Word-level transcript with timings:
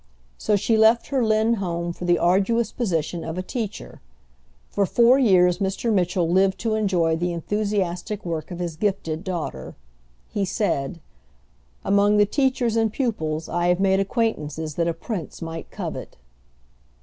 So 0.39 0.55
she 0.55 0.79
left 0.79 1.09
her 1.09 1.23
Lynn 1.23 1.57
home 1.61 1.93
for 1.93 2.05
the 2.05 2.17
arduous 2.17 2.71
position 2.71 3.23
of 3.23 3.37
a 3.37 3.43
teacher. 3.43 4.01
For 4.67 4.87
four 4.87 5.19
years 5.19 5.59
Mr. 5.59 5.93
Mitchell 5.93 6.27
lived 6.27 6.57
to 6.61 6.73
enjoy 6.73 7.15
the 7.15 7.31
enthusiastic 7.31 8.25
work 8.25 8.49
of 8.49 8.57
his 8.57 8.75
gifted 8.75 9.23
daughter. 9.23 9.75
He 10.27 10.43
said, 10.43 11.01
"Among 11.85 12.17
the 12.17 12.25
teachers 12.25 12.75
and 12.75 12.91
pupils 12.91 13.47
I 13.47 13.67
have 13.67 13.79
made 13.79 13.99
acquaintances 13.99 14.73
that 14.73 14.87
a 14.87 14.93
prince 14.95 15.39
might 15.39 15.69
covet." 15.69 16.17